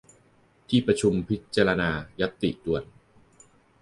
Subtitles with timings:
[0.69, 1.89] ที่ประชุมพิจารณา
[2.19, 2.83] ญัตติด่วน